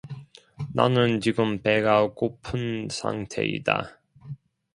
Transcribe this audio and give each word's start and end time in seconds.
나는 0.73 1.21
지금 1.21 1.61
배가 1.61 2.09
고픈 2.15 2.87
상태이다. 2.89 3.99